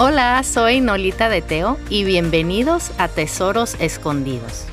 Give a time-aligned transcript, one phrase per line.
[0.00, 4.64] Hola, soy Nolita de Teo y bienvenidos a Tesoros Escondidos.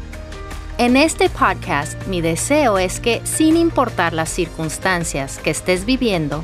[0.78, 6.44] En este podcast mi deseo es que sin importar las circunstancias que estés viviendo,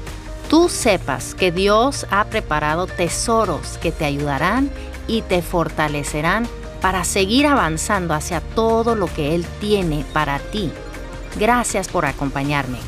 [0.49, 4.71] tú sepas que Dios ha preparado tesoros que te ayudarán
[5.05, 6.47] y te fortalecerán
[6.81, 10.71] para seguir avanzando hacia todo lo que Él tiene para ti.
[11.39, 12.79] Gracias por acompañarme.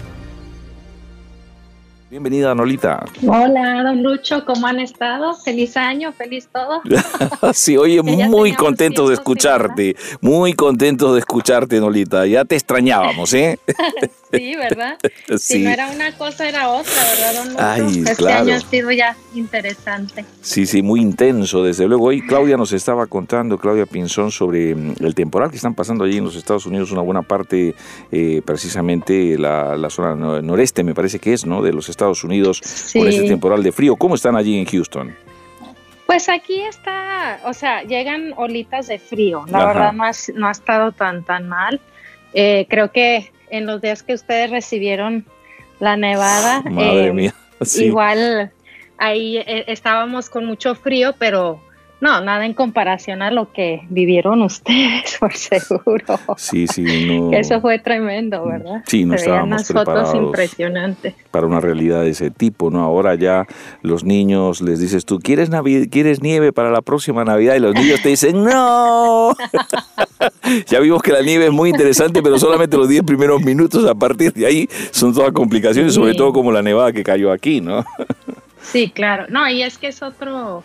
[2.13, 3.03] Bienvenida, Nolita.
[3.27, 5.33] Hola, don Lucho, ¿cómo han estado?
[5.33, 6.83] Feliz año, feliz todo.
[7.55, 12.27] sí, oye, muy contento de escucharte, muy contento de escucharte, Nolita.
[12.27, 13.57] Ya te extrañábamos, ¿eh?
[14.33, 14.97] sí, ¿verdad?
[15.01, 15.09] Sí.
[15.53, 17.63] Si no era una cosa, era otra, ¿verdad, don Lucho?
[17.63, 20.25] Ay, este año ha sido ya interesante.
[20.41, 22.05] Sí, sí, muy intenso, desde luego.
[22.05, 26.17] Hoy Claudia nos estaba contando, Claudia Pinzón, sobre mm, el temporal que están pasando allí
[26.17, 27.75] en los Estados Unidos, una buena parte,
[28.11, 31.61] eh, precisamente la, la zona noreste, me parece que es, ¿no?
[31.61, 32.61] De los Estados Unidos
[32.93, 33.95] con este temporal de frío.
[33.95, 35.15] ¿Cómo están allí en Houston?
[36.05, 39.45] Pues aquí está, o sea, llegan olitas de frío.
[39.47, 41.79] La verdad no ha, no ha estado tan, tan mal.
[42.33, 45.25] Eh, creo que en los días que ustedes recibieron
[45.79, 47.35] la nevada, Madre eh, mía.
[47.77, 48.51] igual
[48.97, 51.61] ahí eh, estábamos con mucho frío, pero
[52.03, 56.19] no, nada en comparación a lo que vivieron ustedes, por seguro.
[56.35, 57.31] Sí, sí, no.
[57.31, 58.83] Eso fue tremendo, ¿verdad?
[58.85, 61.15] Sí, no estábamos unas preparados fotos impresionantes.
[61.31, 62.81] para una realidad de ese tipo, ¿no?
[62.81, 63.47] Ahora ya
[63.83, 67.55] los niños les dices tú, ¿quieres, navi ¿quieres nieve para la próxima Navidad?
[67.55, 69.33] Y los niños te dicen, ¡no!
[70.67, 73.95] ya vimos que la nieve es muy interesante, pero solamente los 10 primeros minutos, a
[73.95, 75.99] partir de ahí son todas complicaciones, Sí.
[75.99, 77.85] sobre todo como la nevada que cayó aquí, ¿no?
[78.61, 79.25] Sí, claro.
[79.29, 80.63] No, y es que es otro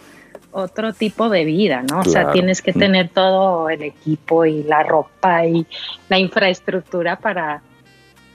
[0.58, 2.00] otro tipo de vida, ¿no?
[2.00, 2.78] O sea, tienes que Mm.
[2.78, 5.66] tener todo el equipo y la ropa y
[6.08, 7.62] la infraestructura para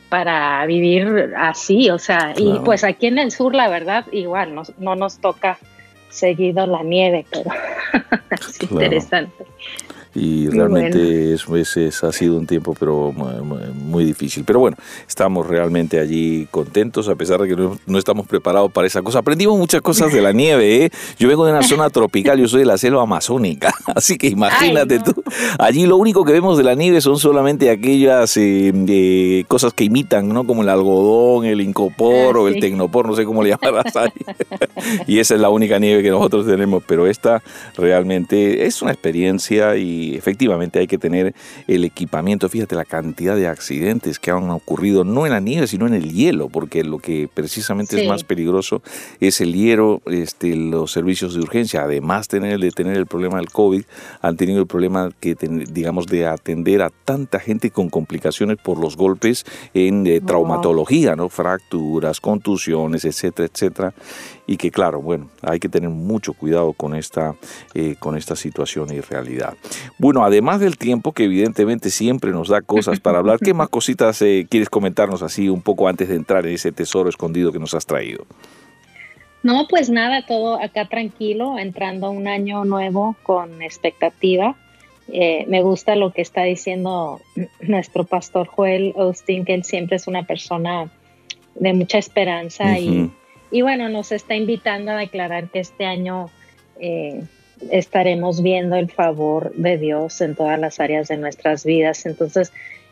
[0.09, 4.77] para vivir así, o sea, y pues aquí en el sur, la verdad, igual, nos-
[4.77, 5.57] no nos toca
[6.09, 7.49] seguido la nieve, pero
[8.29, 8.73] es Claro.
[8.75, 9.43] interesante.
[10.15, 14.43] Y realmente es, es- es- ha sido un tiempo pero mu- mu- muy, difícil.
[14.43, 18.85] Pero bueno, estamos realmente allí contentos a pesar de que no, no estamos preparados para
[18.87, 19.19] esa cosa.
[19.19, 20.85] Aprendimos muchas cosas de la nieve.
[20.85, 20.89] ¿eh?
[21.17, 23.73] Yo vengo de una zona tropical, yo soy de la selva amazónica.
[23.95, 25.13] Así que imagínate Ay, no.
[25.13, 25.23] tú.
[25.57, 29.83] Allí lo único que vemos de la nieve son solamente aquellas eh, eh, cosas que
[29.85, 30.45] imitan, ¿no?
[30.45, 32.59] Como el algodón, el incopor Ah, o el sí.
[32.59, 34.11] tecnopor, no sé cómo le llamarás ahí.
[35.07, 37.41] y esa es la única nieve que nosotros tenemos, pero esta
[37.75, 41.33] realmente es una experiencia y efectivamente hay que tener
[41.67, 42.49] el equipamiento.
[42.49, 46.11] Fíjate la cantidad de accidentes que han ocurrido, no en la nieve, sino en el
[46.11, 48.81] hielo, porque lo que precisamente es más peligroso
[49.19, 53.49] es el hielo, este, los servicios de urgencia, además tener, de tener el problema del
[53.49, 53.83] COVID,
[54.21, 58.97] han tenido el problema que digamos de atender a tanta gente con complicaciones por los
[58.97, 61.29] golpes en eh, traumatología, ¿no?
[61.29, 63.93] Fracturas, contusiones, etcétera, etcétera.
[64.45, 67.35] Y que claro, bueno, hay que tener mucho cuidado con esta,
[67.73, 69.53] eh, con esta situación y realidad.
[69.97, 74.21] Bueno, además del tiempo que evidentemente siempre nos da cosas para hablar, ¿qué más cositas
[74.21, 77.73] eh, quieres comentarnos así un poco antes de entrar en ese tesoro escondido que nos
[77.73, 78.25] has traído?
[79.43, 84.55] No, pues nada, todo acá tranquilo, entrando a un año nuevo con expectativa.
[85.09, 87.19] Eh, me gusta lo que está diciendo
[87.61, 90.89] nuestro pastor Joel Austin, que él siempre es una persona
[91.55, 93.11] de mucha esperanza y
[93.61, 96.29] bueno, nos está invitando a declarar que este año
[96.79, 97.23] eh,
[97.71, 102.05] estaremos viendo el favor de Dios en todas las áreas de nuestras vidas.
[102.05, 102.51] Entonces,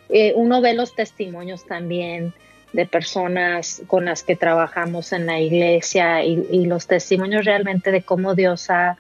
[0.10, 2.34] eh, uno ve los testimonios también
[2.74, 8.02] de personas con las que trabajamos en la iglesia y, y los testimonios realmente de
[8.02, 8.98] cómo Dios ha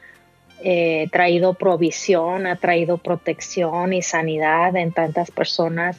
[0.64, 5.98] eh, traído provisión, ha traído protección y sanidad en tantas personas.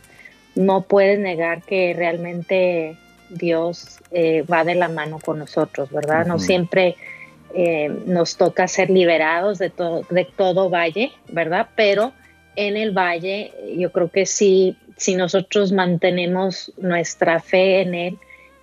[0.55, 2.97] No puedes negar que realmente
[3.33, 6.27] Dios eh, va de la mano con nosotros, ¿verdad?
[6.27, 6.97] No siempre
[7.55, 11.69] eh, nos toca ser liberados de, todo de todo valle, ¿verdad?
[11.77, 12.13] Pero
[12.57, 18.19] en el valle yo creo que sí, si nosotros mantenemos nuestra fe en Él,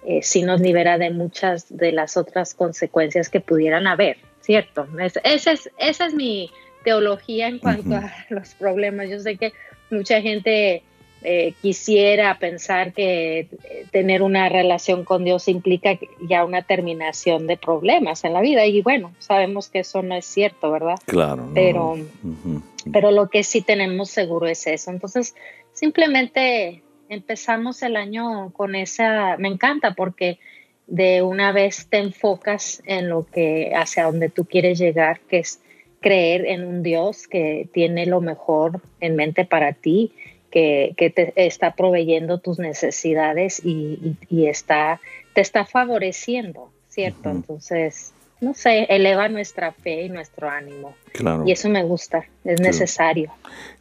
[0.05, 4.87] eh, sí nos libera de muchas de las otras consecuencias que pudieran haber, ¿cierto?
[4.99, 6.49] Es- esa, es, esa es mi
[6.83, 9.09] teología en cuanto a los problemas.
[9.09, 9.51] Yo sé que
[9.89, 10.83] mucha gente
[11.21, 13.47] eh, quisiera pensar que eh,
[13.91, 18.81] tener una relación con Dios implica ya una terminación de problemas en la vida y
[18.81, 20.95] bueno, sabemos que eso no es cierto, ¿verdad?
[21.05, 21.49] Claro.
[21.53, 22.63] Pero- no.
[22.91, 24.91] Pero lo que sí tenemos seguro es eso.
[24.91, 25.35] Entonces,
[25.73, 30.39] simplemente empezamos el año con esa, me encanta porque
[30.87, 35.59] de una vez te enfocas en lo que, hacia donde tú quieres llegar, que es
[35.99, 40.13] creer en un Dios que tiene lo mejor en mente para ti,
[40.51, 44.99] que, que te está proveyendo tus necesidades y, y- y está,
[45.33, 47.29] te está favoreciendo, ¿cierto?
[47.29, 50.95] Entonces, no sé, eleva nuestra fe y nuestro ánimo.
[51.11, 51.43] Claro.
[51.45, 53.31] Y eso me gusta, es necesario.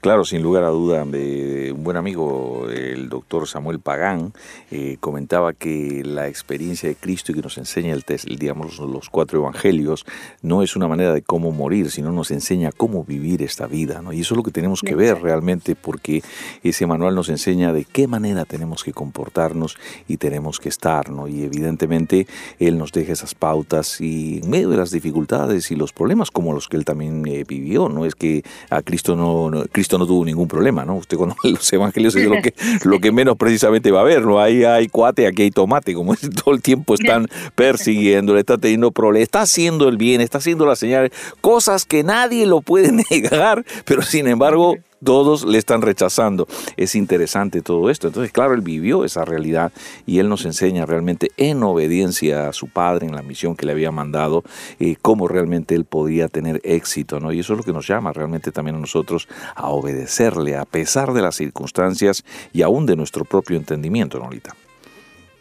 [0.00, 1.02] Claro, sin lugar a duda.
[1.02, 4.32] un buen amigo, el doctor Samuel Pagán,
[4.70, 8.04] eh, comentaba que la experiencia de Cristo y que nos enseña el,
[8.38, 10.06] digamos, los cuatro evangelios
[10.42, 14.00] no es una manera de cómo morir, sino nos enseña cómo vivir esta vida.
[14.02, 14.12] ¿no?
[14.12, 16.22] Y eso es lo que tenemos que ver realmente porque
[16.62, 19.76] ese manual nos enseña de qué manera tenemos que comportarnos
[20.08, 21.10] y tenemos que estar.
[21.10, 21.28] ¿no?
[21.28, 22.26] Y evidentemente
[22.58, 26.68] Él nos deja esas pautas y medio de las dificultades y los problemas como los
[26.68, 30.48] que Él también eh, vivió, no es que a Cristo no, Cristo no tuvo ningún
[30.48, 30.96] problema, ¿no?
[30.96, 32.54] Usted con los evangelios es lo que,
[32.84, 34.40] lo que menos precisamente va a ver, ¿no?
[34.40, 38.58] Ahí hay cuate, aquí hay tomate, como es, todo el tiempo están persiguiendo, le está
[38.58, 42.92] teniendo problemas, está haciendo el bien, está haciendo las señales, cosas que nadie lo puede
[43.10, 46.46] negar, pero sin embargo todos le están rechazando.
[46.76, 48.08] Es interesante todo esto.
[48.08, 49.72] Entonces, claro, él vivió esa realidad
[50.06, 53.72] y él nos enseña realmente en obediencia a su padre, en la misión que le
[53.72, 54.44] había mandado,
[54.78, 57.20] eh, cómo realmente él podía tener éxito.
[57.20, 57.32] ¿no?
[57.32, 61.12] Y eso es lo que nos llama realmente también a nosotros a obedecerle a pesar
[61.12, 64.54] de las circunstancias y aún de nuestro propio entendimiento, Nolita.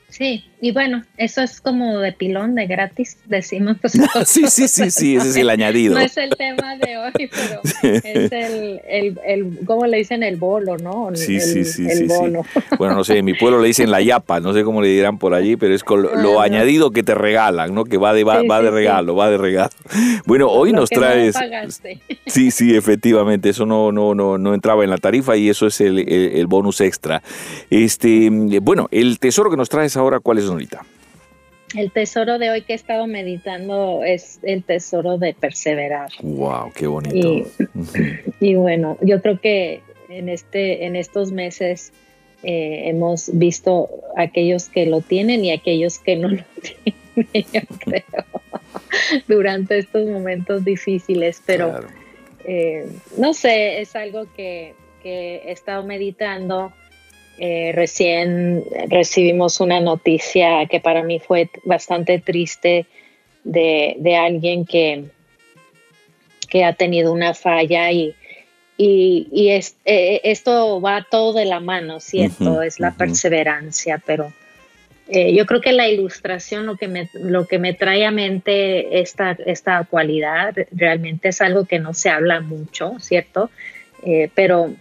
[0.10, 3.76] Sí, y bueno, eso es como de pilón, de gratis, decimos.
[4.26, 5.96] sí, sí, sí, sí, ese es el añadido.
[5.96, 7.62] No es el tema de hoy, pero
[7.94, 10.24] es el, el, el ¿cómo le dicen?
[10.24, 11.10] El bolo, ¿no?
[11.14, 12.08] sí, sí, sí, sí,
[12.78, 15.20] Bueno, no sé, en mi pueblo le dicen la yapa, no sé cómo le dirán
[15.20, 17.84] por allí, pero es con lo, añadido que te regalan, ¿no?
[17.84, 19.72] Que va de, va, de regalo, va de regalo.
[20.26, 21.36] Bueno, hoy nos traes...
[22.28, 25.82] sí, sí, efectivamente, eso no, no, no, no entraba en la tarifa y eso es
[25.82, 27.22] el, el bonus extra.
[27.70, 28.30] Este,
[28.62, 30.46] bueno, el tesoro que nos traes ahora, ¿cuál es?
[31.76, 36.10] El tesoro de hoy que he estado meditando es el tesoro de perseverar.
[36.22, 37.50] Wow, qué bonito.
[38.40, 41.92] Y, bueno, yo creo que en este, en estos meses
[42.44, 46.44] eh, hemos visto aquellos que lo tienen y aquellos que no lo
[47.16, 48.26] tienen, yo creo,
[49.28, 51.44] durante estos momentos difíciles.
[51.46, 51.82] Pero
[52.46, 54.74] eh, no sé, es algo que,
[55.04, 56.72] que he estado meditando
[57.40, 62.88] eh, recién recibimos una noticia que para mí fue bastante triste
[63.44, 65.06] de, alguien que,
[66.50, 68.16] que ha tenido una falla y,
[68.76, 72.64] y, eh, esto va todo de la mano, ¿cierto?
[72.64, 74.34] es la perseverancia, pero
[75.08, 79.00] eh, yo creo que la ilustración, lo que me, lo que me trae a mente
[79.00, 83.52] esta, esta cualidad, realmente es algo que no se habla mucho, ¿cierto?
[84.36, 84.74] pero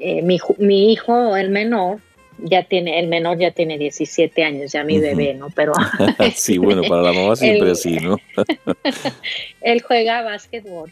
[0.00, 1.98] eh, mi, mi, hijo, el menor,
[2.38, 5.48] ya tiene, el menor ya tiene 17 años, ya mi bebé, ¿no?
[5.50, 5.72] Pero
[6.34, 8.16] sí, bueno, para la mamá siempre así, ¿no?
[9.60, 10.90] él juega básquetbol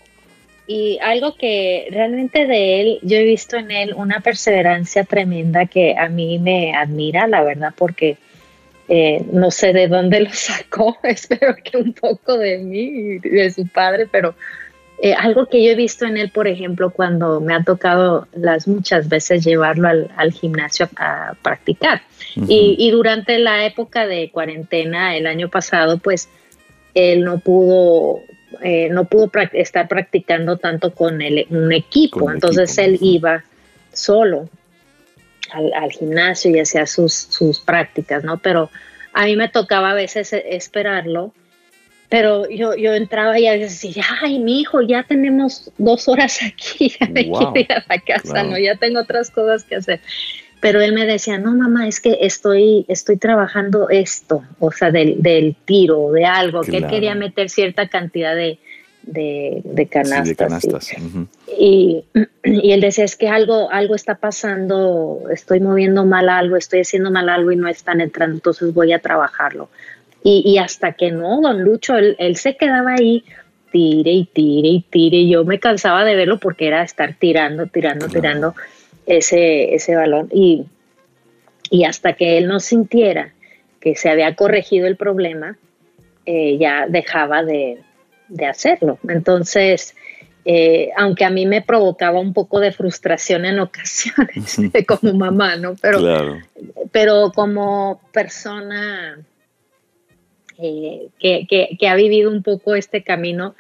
[0.66, 5.96] y algo que realmente de él, yo he visto en él una perseverancia tremenda que
[5.96, 8.16] a mí me admira, la verdad, porque
[8.88, 13.50] eh, no sé de dónde lo sacó, espero que un poco de mí y de
[13.50, 14.34] su padre, pero
[14.98, 18.66] eh, algo que yo he visto en él, por ejemplo, cuando me ha tocado las
[18.66, 22.02] muchas veces llevarlo al, gimnasio a, practicar.
[22.34, 26.28] y, durante la época de cuarentena el año pasado, pues
[26.94, 28.22] él no pudo,
[28.62, 31.20] eh, no pudo estar practicando tanto con
[31.50, 32.30] un equipo.
[32.30, 33.44] Entonces él iba
[33.92, 34.48] solo
[35.52, 38.38] al, gimnasio y hacía sus, sus prácticas, ¿no?
[38.38, 38.70] Pero
[39.12, 41.34] a mí me tocaba a veces esperarlo
[42.08, 46.40] pero yo, yo entraba y a veces decía, ay, mi hijo, ya tenemos dos horas
[46.42, 48.58] aquí, ya me quiero ir a la casa, ¿no?
[48.58, 50.00] Ya tengo otras cosas que hacer.
[50.60, 55.22] Pero él me decía, no, mamá, es que estoy, estoy trabajando esto, o sea, del,
[55.22, 58.58] del tiro, de algo, que él quería meter cierta cantidad de,
[59.02, 60.28] de, de canastas.
[60.28, 60.92] de canastas.
[61.58, 62.04] Y,
[62.44, 67.10] y, él decía, es que algo, algo está pasando, estoy moviendo mal algo, estoy haciendo
[67.10, 69.68] mal algo y no están entrando, entonces voy a trabajarlo.
[70.28, 73.22] Y, hasta que no, don Lucho, él, se quedaba ahí,
[73.70, 75.18] tire y tire y tire.
[75.18, 78.56] Y yo me cansaba de verlo porque era estar tirando, tirando, tirando
[79.06, 80.28] ese, ese balón.
[80.32, 80.66] Y,
[81.70, 83.34] y hasta que él no sintiera
[83.78, 85.56] que se había corregido el problema,
[86.24, 87.78] eh, ya dejaba de,
[88.50, 88.98] hacerlo.
[89.08, 89.94] Entonces,
[90.44, 94.56] eh, aunque a mí me provocaba un poco de frustración en ocasiones
[94.88, 95.76] como mamá, ¿no?
[95.80, 96.00] Pero,
[96.90, 99.20] pero como persona
[100.58, 103.54] eh, que, ha vivido un poco este camino,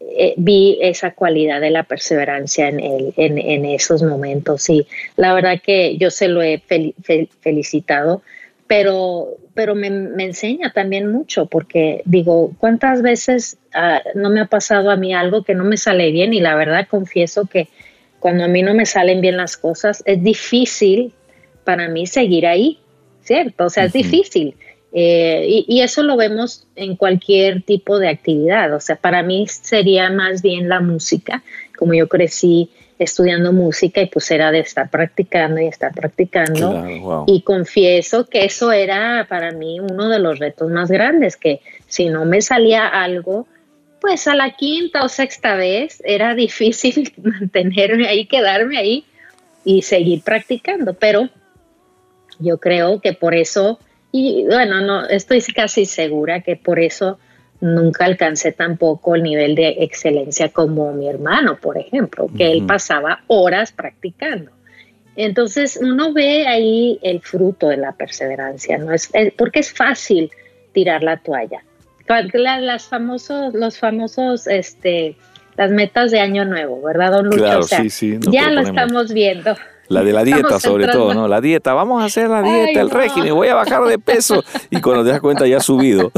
[0.00, 2.80] eh, vi esa cualidad de la perseverancia en,
[3.16, 6.62] en, esos momentos y la verdad que yo se lo he
[7.40, 8.22] felicitado,
[8.66, 14.90] pero, pero me, enseña también mucho porque digo, ¿cuántas veces ah, no me ha pasado
[14.90, 16.34] a mí algo que no me sale bien?
[16.34, 17.68] Y la verdad confieso que
[18.18, 21.12] cuando a mí no me salen bien las cosas, es difícil
[21.64, 22.78] para mí seguir ahí,
[23.22, 23.66] ¿cierto?
[23.66, 24.56] O sea, es difícil.
[24.98, 28.72] Eh, y, eso lo vemos en cualquier tipo de actividad.
[28.72, 31.42] O sea, para mí sería más bien la música,
[31.76, 37.24] como yo crecí estudiando música y pues era de estar practicando y estar practicando.
[37.26, 42.08] Y confieso que eso era para mí uno de los retos más grandes, que si
[42.08, 43.46] no me salía algo,
[44.00, 49.04] pues a la quinta o sexta vez era difícil mantenerme ahí, quedarme ahí
[49.62, 50.94] y seguir practicando.
[50.94, 51.28] Pero
[52.38, 53.78] yo creo que por eso,
[54.16, 57.18] y bueno, no, estoy casi segura que por eso
[57.60, 63.20] nunca alcancé tampoco el nivel de excelencia como mi hermano, por ejemplo, que él pasaba
[63.26, 64.50] horas practicando.
[65.16, 68.92] Entonces uno ve ahí el fruto de la perseverancia, ¿no?
[68.92, 70.30] Es, porque es fácil
[70.72, 71.62] tirar la toalla.
[72.34, 75.16] Las, famosos, los famosos, este,
[75.56, 77.38] las metas de año nuevo, ¿verdad, don Lucho?
[77.38, 79.56] Claro, sí, sí, ya lo estamos viendo.
[79.88, 81.28] La de la dieta, sobre todo, ¿no?
[81.28, 84.42] La dieta, vamos a hacer la dieta, el régimen, voy a bajar de peso.
[84.70, 86.10] Y cuando te das cuenta ya ha subido.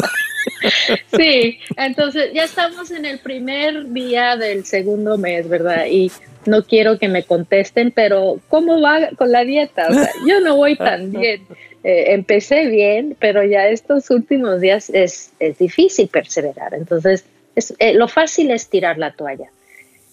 [1.17, 5.87] Sí, entonces ya estamos en el primer día del segundo mes, ¿verdad?
[5.91, 6.11] Y
[6.47, 9.89] no quiero que me contesten, pero ¿cómo va con la dieta?
[9.89, 11.43] O sea, yo no voy tan bien.
[11.85, 16.75] Eh, empecé bien, pero ya estos últimos días es, es difícil perseverar.
[16.75, 19.51] Entonces, es, eh, lo fácil es tirar la toalla.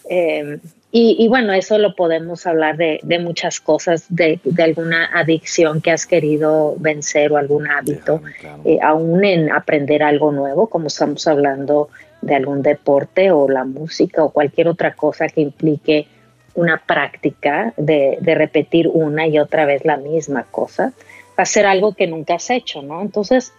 [0.09, 0.59] Eh,
[0.97, 6.75] y, bueno, eso lo podemos hablar de, muchas cosas, de, alguna adicción que has querido
[6.77, 8.21] vencer o algún hábito,
[8.63, 11.89] eh, aún en aprender algo nuevo, como estamos hablando
[12.21, 16.07] de algún deporte o la música o cualquier otra cosa que implique
[16.53, 20.93] una práctica de, de repetir una y otra vez la misma cosa,
[21.35, 23.01] hacer algo que nunca has hecho, ¿no?
[23.01, 23.51] Entonces,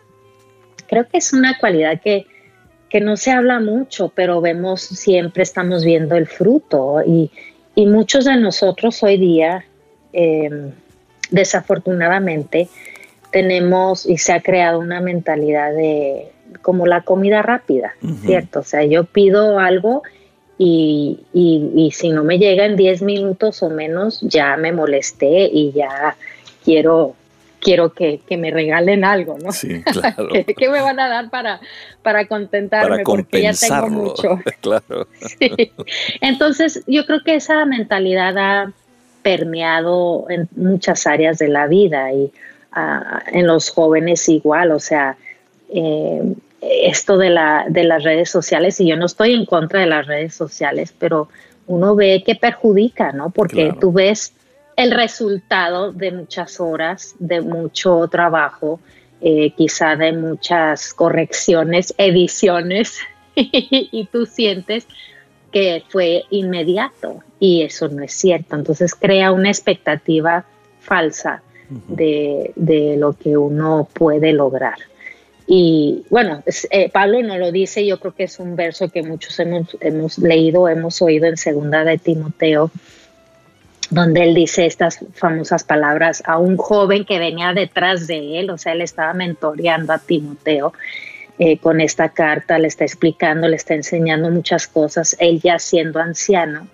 [0.88, 2.26] creo que es una cualidad que
[2.96, 7.30] que no se habla mucho, pero vemos, siempre estamos viendo el fruto y,
[7.76, 9.66] muchos de nosotros hoy día,
[10.14, 10.70] em,
[11.30, 12.70] desafortunadamente,
[13.30, 17.92] tenemos y se ha creado una mentalidad de como la comida rápida,
[18.24, 18.60] ¿cierto?
[18.60, 20.02] O sea, yo pido algo
[20.56, 25.72] y, y, si no me llega en 10 minutos o menos, ya me molesté y
[25.72, 26.16] ya
[26.64, 27.14] quiero
[27.66, 29.50] quiero que, me regalen algo, ¿no?
[29.50, 30.28] Sí, claro.
[30.56, 31.60] ¿Qué, me van a dar para,
[32.02, 33.02] para contentarme?
[33.02, 34.38] porque ya tengo mucho.
[34.60, 35.08] claro.
[36.20, 38.72] Entonces, yo creo que esa mentalidad ha
[39.22, 42.30] permeado en muchas áreas de la vida y
[42.70, 45.16] ah, en los jóvenes igual, o sea,
[45.68, 46.22] eh,
[46.60, 50.06] esto de, la, de las redes sociales, y yo no estoy en contra de las
[50.06, 51.28] redes sociales, pero
[51.66, 53.30] uno ve que perjudica, ¿no?
[53.30, 54.32] Porque tú ves
[54.76, 58.80] el resultado de muchas horas, de mucho trabajo,
[59.20, 62.98] eh, quizá de muchas correcciones, ediciones,
[63.34, 64.86] y tú sientes
[65.50, 68.56] que fue inmediato y eso no es cierto.
[68.56, 70.44] Entonces crea una expectativa
[70.80, 71.42] falsa
[71.88, 72.52] de,
[72.98, 74.76] lo que uno puede lograr.
[75.46, 79.38] Y bueno, eh, Pablo no lo dice, yo creo que es un verso que muchos
[79.38, 82.70] hemos, hemos leído, hemos oído en segunda de Timoteo,
[83.90, 88.58] donde él dice estas famosas palabras a un joven que venía detrás de él, o
[88.58, 90.72] sea, él estaba mentoreando a Timoteo
[91.38, 96.00] eh, con esta carta, le está explicando, le está enseñando muchas cosas, él ya siendo
[96.00, 96.68] anciano.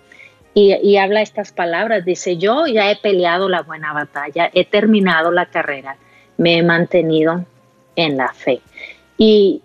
[0.53, 5.31] Y, y habla estas palabras, dice, yo ya he peleado la buena batalla, he terminado
[5.31, 5.97] la carrera,
[6.37, 7.45] me he mantenido
[7.95, 8.61] en la fe.
[9.17, 9.61] Y,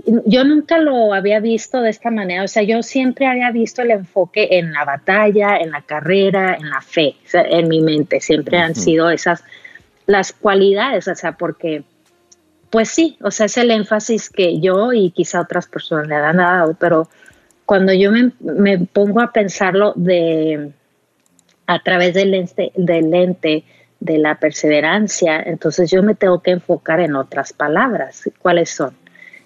[0.00, 3.90] yo nunca lo había visto de esta manera, o sea, yo siempre había visto el
[3.90, 8.74] enfoque en la batalla, en la carrera, en la fe, en mi mente, siempre han
[8.74, 9.44] sido esas
[10.06, 11.84] las cualidades, o sea, porque,
[12.70, 16.38] pues sí, o sea, es el énfasis que yo y quizá otras personas le han
[16.38, 17.08] dado, pero
[17.66, 20.72] cuando yo me, pongo a pensarlo de
[21.66, 23.64] a través del lente, del lente
[24.00, 28.24] de la perseverancia, entonces yo me tengo que enfocar en otras palabras.
[28.40, 29.01] ¿Cuáles son?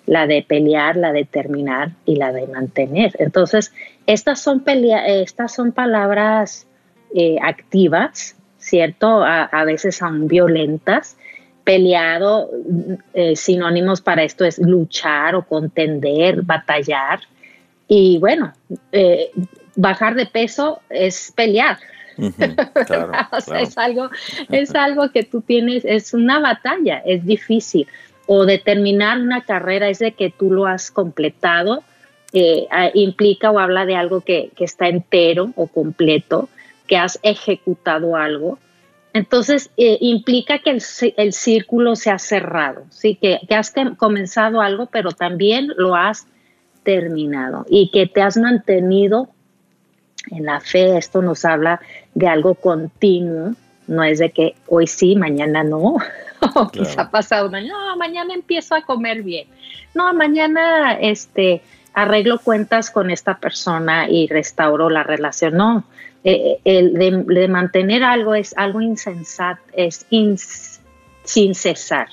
[0.06, 3.12] La de pelear, la de terminar y la de mantener.
[3.18, 3.72] Entonces,
[4.06, 6.66] estas son, estas son palabras
[7.14, 9.22] eh, activas, ¿cierto?
[9.24, 11.16] A, veces son violentas.
[11.64, 12.48] Peleado,
[13.14, 17.20] eh, sinónimos para esto es luchar o contender, batallar.
[17.88, 18.52] Y bueno,
[18.92, 19.30] eh,
[19.74, 21.78] bajar de peso es pelear.
[22.16, 24.08] es algo,
[24.50, 27.86] es algo que tú tienes, es una batalla, es difícil
[28.26, 31.82] o determinar una carrera es de que tú lo has completado,
[32.32, 36.48] eh, implica o habla de algo que, está entero o completo,
[36.86, 38.58] que has ejecutado algo.
[39.14, 40.70] Entonces, eh, implica que
[41.16, 43.14] el, círculo se ha cerrado, ¿sí?
[43.14, 46.26] Que, que, has comenzado algo, pero también lo has
[46.82, 49.28] terminado y que te has mantenido
[50.30, 50.98] en la fe.
[50.98, 51.80] Esto nos habla
[52.14, 53.54] de algo continuo,
[53.86, 55.96] no es de que hoy sí, mañana no,
[56.54, 59.46] o quizá pasado mañana, no, mañana empiezo a comer bien,
[59.94, 61.62] no, mañana este,
[61.94, 65.84] arreglo cuentas con esta persona y restauro la relación, no,
[66.24, 72.08] eh, el de, mantener algo es algo insensato, es sin cesar,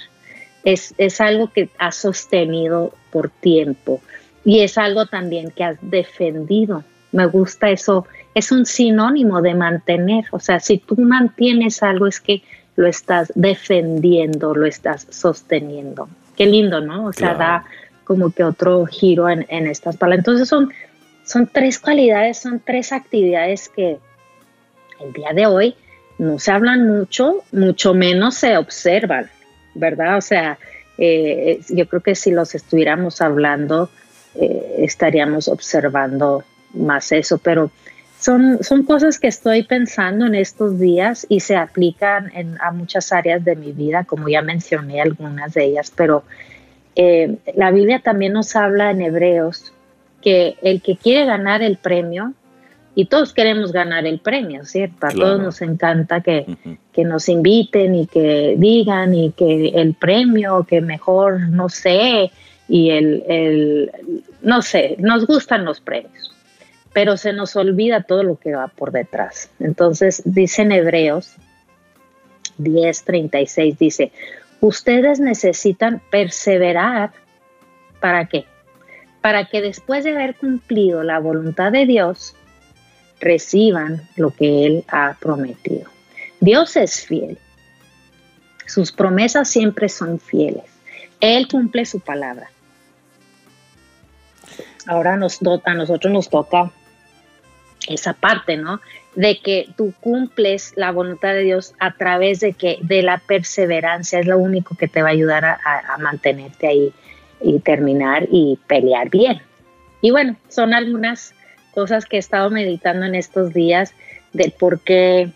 [0.64, 4.02] es, es algo que has sostenido por tiempo
[4.46, 6.84] y es algo también que has defendido.
[7.12, 12.20] Me gusta eso, es un sinónimo de mantener, o sea, si tú mantienes algo es
[12.20, 12.42] que
[12.76, 16.10] lo estás defendiendo, lo estás sosteniendo.
[16.36, 17.06] Qué lindo, ¿no?
[17.06, 17.66] O sea, da
[18.04, 20.20] como que otro giro en, estas palabras.
[20.20, 20.72] Entonces son,
[21.24, 23.98] son tres cualidades, son tres actividades que
[25.00, 25.76] el día de hoy
[26.18, 29.30] no se hablan mucho, mucho menos se observan,
[29.74, 30.18] ¿verdad?
[30.18, 30.58] O sea,
[30.98, 33.90] eh, yo creo que si los estuviéramos hablando,
[34.36, 37.72] eh, estaríamos observando más eso, pero
[38.24, 43.12] son, son cosas que estoy pensando en estos días y se aplican en, a muchas
[43.12, 46.24] áreas de mi vida, como ya mencioné algunas de ellas, pero
[46.96, 49.74] eh, la Biblia también nos habla en Hebreos
[50.22, 52.34] que el que quiere ganar el premio,
[52.96, 55.08] y todos queremos ganar el premio, ¿cierto?
[55.08, 56.46] A todos nos encanta que,
[56.94, 62.32] que, nos inviten y que digan y que el premio, que mejor, no sé,
[62.70, 63.92] y el, el
[64.44, 66.34] no sé, nos gustan los premios
[66.94, 69.50] pero se nos olvida todo lo que va por detrás.
[69.60, 71.34] Entonces, dice en Hebreos
[72.60, 74.12] 10:36, dice,
[74.62, 77.12] ustedes necesitan perseverar,
[78.00, 78.46] ¿para qué?
[79.22, 82.36] Para que después de haber cumplido la voluntad de Dios,
[83.20, 85.90] reciban lo que Él ha prometido.
[86.40, 87.38] Dios es fiel.
[88.68, 90.66] Sus promesas siempre son fieles.
[91.22, 92.50] Él cumple su palabra.
[94.86, 96.72] Ahora nos, a nosotros nos toca
[97.88, 98.80] esa parte, ¿no?
[99.16, 104.20] De que tú cumples la voluntad de Dios a través de que de la perseverancia
[104.20, 106.94] es lo único que te va a ayudar a, mantenerte ahí
[107.42, 109.42] y terminar y pelear bien.
[110.02, 111.34] Y bueno, son algunas
[111.74, 113.94] cosas que he estado meditando en estos días
[114.34, 115.32] del por qué,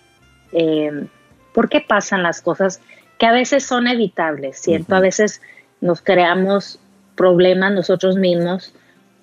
[0.51, 1.05] eh,
[1.53, 2.81] por qué pasan las cosas
[3.17, 4.95] que a veces son evitables, ¿cierto?
[4.95, 5.41] A veces
[5.81, 6.79] nos creamos
[7.15, 8.73] problemas nosotros mismos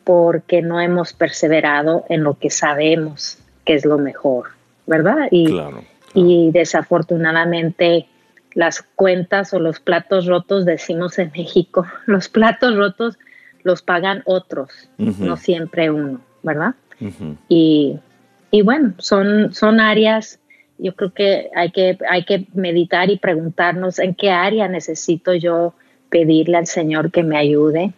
[0.04, 4.48] porque no hemos perseverado en lo que sabemos que es lo mejor,
[4.86, 5.28] ¿verdad?
[5.30, 5.48] Y,
[6.14, 8.06] y desafortunadamente
[8.54, 13.18] las cuentas o los platos rotos, decimos en México, los platos rotos
[13.62, 16.74] los pagan otros, no siempre uno, ¿verdad?
[17.48, 17.98] y,
[18.50, 20.38] y, bueno, son, son áreas,
[20.76, 25.72] yo creo que hay, que hay que meditar y preguntarnos en qué área necesito yo
[26.10, 27.94] pedirle al Señor que me ayude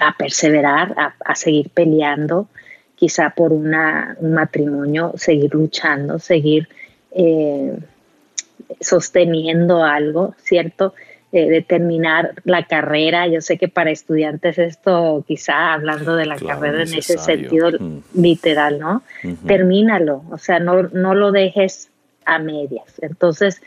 [0.00, 2.48] a perseverar, a, seguir peleando,
[2.94, 6.68] quizá por una, un matrimonio, seguir luchando, seguir
[7.12, 7.78] eh,
[8.80, 10.94] sosteniendo algo, ¿cierto?
[11.32, 13.26] Eh, de terminar la carrera.
[13.26, 17.98] Yo sé que para estudiantes esto, quizá hablando de la carrera en ese sentido mm.
[18.14, 19.02] literal, ¿no?
[19.46, 21.90] Termínalo, o sea, no, no lo dejes
[22.24, 22.86] a medias.
[23.02, 23.60] Entonces,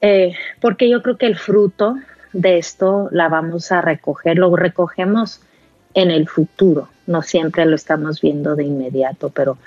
[0.00, 1.96] eh, porque yo creo que el fruto
[2.32, 5.40] de esto la vamos a recoger, lo recogemos
[5.94, 9.58] en el futuro, no siempre lo estamos viendo de inmediato, pero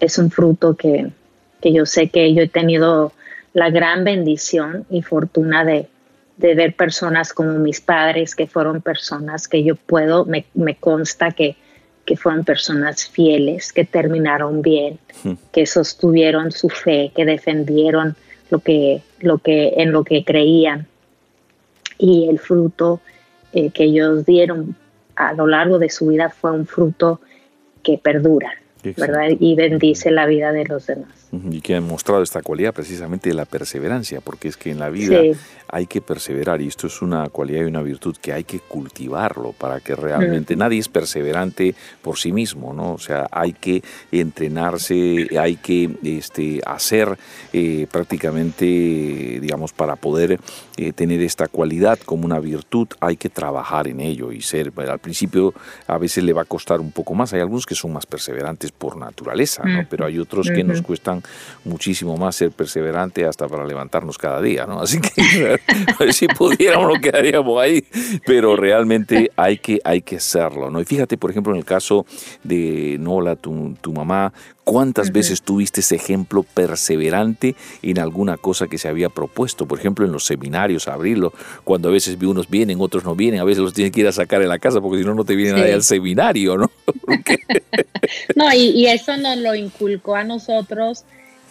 [0.00, 1.10] es un fruto que,
[1.62, 3.12] yo sé que yo he tenido
[3.52, 5.88] la gran bendición y fortuna de,
[6.36, 11.56] ver personas como mis padres, que fueron personas que yo puedo, me, consta que,
[12.04, 14.98] que fueron personas fieles, que terminaron bien,
[15.52, 18.16] que sostuvieron su fe, que defendieron
[18.50, 20.86] lo que, lo que, en lo que creían
[21.98, 23.00] y el fruto
[23.52, 24.76] eh, que ellos dieron
[25.16, 27.20] a lo largo de su vida fue un fruto
[27.82, 28.52] que perdura,
[28.96, 29.28] ¿verdad?
[29.38, 31.23] Y bendice la vida de los demás.
[31.50, 34.90] Y que ha mostrado esta cualidad precisamente de la perseverancia, porque es que en la
[34.90, 35.20] vida
[35.74, 39.52] hay que perseverar y esto es una cualidad y una virtud que hay que cultivarlo
[39.52, 42.92] para que realmente nadie es perseverante por sí mismo, ¿no?
[42.92, 47.18] O sea, hay que entrenarse, hay que este, hacer
[47.52, 48.64] eh, prácticamente,
[49.40, 50.38] digamos, para poder
[50.76, 55.00] eh, tener esta cualidad como una virtud, hay que trabajar en ello y ser, al
[55.00, 55.54] principio
[55.88, 58.70] a veces le va a costar un poco más, hay algunos que son más perseverantes
[58.70, 59.84] por naturaleza, ¿no?
[59.90, 61.23] Pero hay otros que nos cuestan
[61.64, 64.80] muchísimo más ser perseverante hasta para levantarnos cada día, ¿no?
[64.80, 65.58] Así que
[66.12, 67.84] si pudiéramos nos quedaríamos ahí,
[68.26, 70.80] pero realmente hay que, hay que hacerlo, ¿no?
[70.80, 72.06] Y fíjate, por ejemplo, en el caso
[72.42, 74.32] de Nola, tu, tu mamá,
[74.64, 79.66] ¿Cuántas veces tuviste ese ejemplo perseverante en alguna cosa que se había propuesto?
[79.66, 81.32] Por ejemplo, en los seminarios, abrirlo,
[81.64, 84.12] cuando a veces unos vienen, otros no vienen, a veces los tienes que ir a
[84.12, 86.70] sacar en la casa porque si no, no te vienen ahí al seminario, ¿no?
[88.36, 91.04] no, y, y, eso nos lo inculcó a nosotros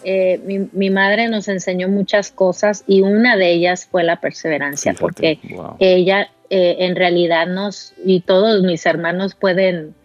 [0.05, 5.39] eh, mi, madre nos enseñó muchas cosas y una de ellas fue la perseverancia, porque
[5.79, 9.95] ella eh, en realidad nos, y todos mis hermanos pueden,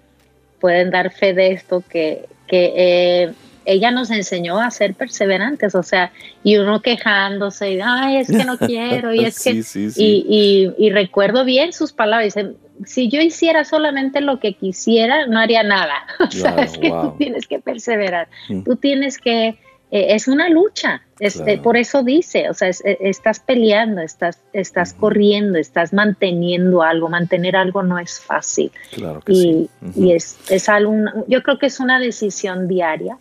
[0.60, 3.32] pueden dar fe de esto, que, que eh,
[3.68, 6.10] ella nos enseñó a ser perseverantes, o sea,
[6.42, 9.62] y uno quejándose, y, ay, es que no quiero, y es que,
[9.96, 12.54] Y, y, recuerdo bien sus palabras, dice,
[12.86, 17.14] si yo hiciera solamente lo que quisiera, no haría nada, o sea, es que tú
[17.18, 18.62] tienes que perseverar, mm.
[18.62, 19.58] tú tienes que,
[19.90, 24.92] eh, es una lucha, este, por eso dice, o sea, eh, estás peleando, estás, estás
[24.92, 28.70] corriendo, estás manteniendo algo, mantener algo no es fácil.
[28.92, 29.70] Claro que y, sí.
[29.96, 30.94] y es, es algo,
[31.26, 33.18] yo creo que es una decisión diaria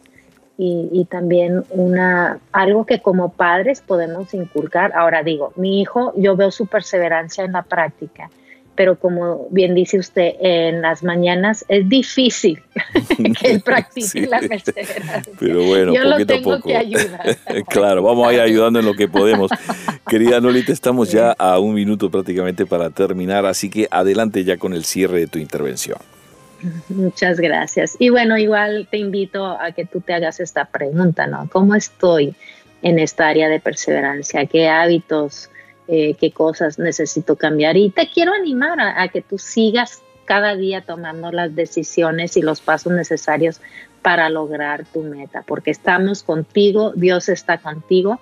[0.60, 4.91] y, también una, algo que como padres podemos inculcar.
[4.95, 8.30] Ahora digo, mi hijo, yo veo su perseverancia en la práctica,
[8.78, 12.62] pero como bien dice usted, en las mañanas es difícil
[13.42, 15.34] que él practique la perseverancia.
[15.40, 17.36] Pero bueno, yo lo tengo que ayudar.
[17.68, 19.50] claro, vamos a ir ayudando en lo que podemos.
[20.08, 24.74] Querida Nolita, estamos ya a un minuto prácticamente para terminar, así que adelante ya con
[24.74, 25.98] el cierre de tu intervención.
[26.90, 27.96] Muchas gracias.
[27.98, 31.50] Y bueno, igual te invito a que tú te hagas esta pregunta, ¿no?
[31.52, 32.36] ¿Cómo estoy
[32.84, 34.46] en esta área de perseverancia?
[34.46, 35.50] ¿Qué hábitos,
[35.88, 37.78] eh, qué cosas necesito cambiar?
[37.78, 42.62] Y te quiero animar a, que tú sigas cada día tomando las decisiones y los
[42.62, 43.62] pasos necesarios
[44.02, 48.19] para lograr tu meta, porque estamos contigo, Dios está contigo.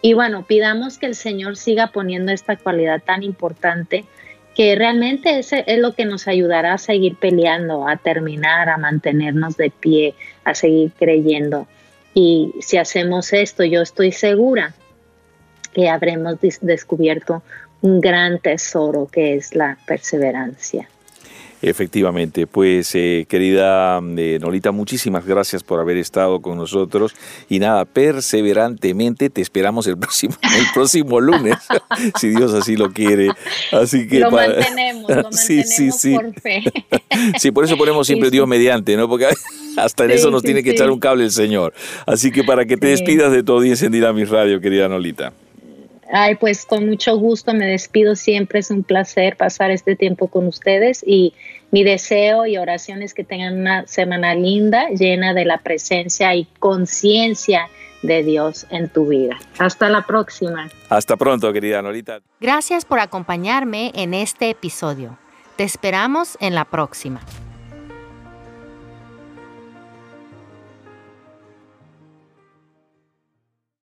[0.00, 4.04] Y bueno, pidamos que el Señor siga poniendo esta cualidad tan importante
[4.54, 9.56] que realmente ese es lo que nos ayudará a seguir peleando, a terminar, a mantenernos
[9.56, 11.66] de pie, a seguir creyendo.
[12.14, 14.74] Y si hacemos esto, yo estoy segura
[15.72, 17.42] que habremos descubierto
[17.80, 20.88] un gran tesoro que es la perseverancia.
[21.64, 27.14] Efectivamente, pues eh, querida eh, Nolita, muchísimas gracias por haber estado con nosotros
[27.48, 31.54] y nada, perseverantemente te esperamos el próximo, el próximo lunes,
[32.18, 33.28] si Dios así lo quiere.
[33.70, 36.64] Así que lo mantenemos, lo mantenemos por fe.
[37.38, 39.08] sí, por eso ponemos siempre Dios mediante, ¿no?
[39.08, 39.28] Porque
[39.76, 41.74] hasta en eso nos tiene que echar un cable el Señor.
[42.06, 45.32] Así que para que te despidas de todo y encendida mi radio, querida Nolita.
[46.14, 50.46] Ay, pues con mucho gusto me despido siempre, es un placer pasar este tiempo con
[50.46, 51.32] ustedes y
[51.70, 56.44] mi deseo y oración es que tengan una semana linda, llena de la presencia y
[56.58, 57.68] conciencia
[58.02, 59.38] de Dios en tu vida.
[59.58, 60.68] Hasta la próxima.
[60.90, 62.20] Hasta pronto, querida Norita.
[62.40, 65.16] Gracias por acompañarme en este episodio.
[65.56, 67.22] Te esperamos en la próxima.